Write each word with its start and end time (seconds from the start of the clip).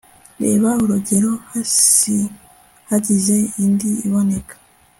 Reba 0.43 0.69
urugero 0.83 1.31
hasiHagize 1.49 3.35
indi 3.63 3.91
iboneka 4.05 4.55